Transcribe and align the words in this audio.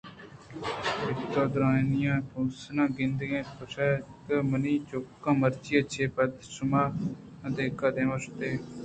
پتءَ 1.31 1.53
دوئینانان 1.53 2.13
ءَ 2.13 2.25
بوٛسان 2.29 2.77
ءَ 2.83 2.93
کند 2.95 3.19
اِت 3.23 3.49
ءُ 3.51 3.57
گوٛشت 3.57 4.31
منی 4.49 4.73
چُکّاں 4.87 5.37
مرچی 5.41 5.73
ءَ 5.79 5.89
چہ 5.91 6.03
پد 6.15 6.29
کہ 6.37 6.45
شُما 6.53 6.81
آدٛینک 7.45 7.79
ءِ 7.85 7.95
دیما 7.95 8.13
اوشتے 8.15 8.49